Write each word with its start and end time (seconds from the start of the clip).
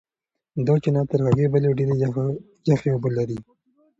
دا 0.65 0.73
چینه 0.83 1.01
تر 1.09 1.19
هغې 1.27 1.45
بلې 1.53 1.69
ډېرې 1.77 1.95
یخې 2.69 2.89
اوبه 2.93 3.09
لري. 3.17 3.37